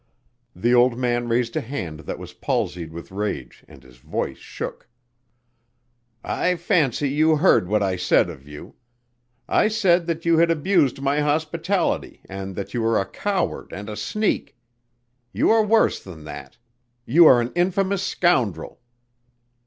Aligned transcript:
The 0.55 0.73
old 0.73 0.97
man 0.97 1.27
raised 1.27 1.55
a 1.55 1.61
hand 1.61 1.99
that 2.09 2.17
was 2.17 2.33
palsied 2.33 2.91
with 2.91 3.11
rage 3.11 3.63
and 3.67 3.83
his 3.83 3.97
voice 3.97 4.39
shook. 4.39 4.89
"I 6.23 6.55
fancy 6.55 7.07
you 7.07 7.35
heard 7.35 7.67
what 7.67 7.83
I 7.83 7.97
said 7.97 8.27
of 8.27 8.47
you. 8.47 8.73
I 9.47 9.67
said 9.67 10.07
that 10.07 10.25
you 10.25 10.39
had 10.39 10.49
abused 10.49 11.01
my 11.01 11.19
hospitality 11.19 12.23
and 12.27 12.55
that 12.55 12.73
you 12.73 12.83
are 12.83 12.99
a 12.99 13.05
coward 13.05 13.71
and 13.73 13.89
a 13.89 13.95
sneak. 13.95 14.57
You 15.33 15.51
are 15.51 15.63
worse 15.63 16.03
than 16.03 16.23
that; 16.23 16.57
you 17.05 17.27
are 17.27 17.39
an 17.39 17.51
infamous 17.53 18.01
scoundrel." 18.01 18.79